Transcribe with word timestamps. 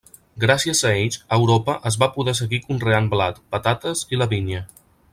Gràcies 0.43 0.79
a 0.91 0.93
ells 1.01 1.17
a 1.35 1.37
Europa 1.41 1.75
es 1.91 1.97
va 2.05 2.09
poder 2.17 2.35
seguir 2.41 2.61
conreant 2.65 3.13
blat, 3.15 3.41
patates 3.57 4.03
i 4.17 4.21
la 4.23 4.31
vinya. 4.37 4.65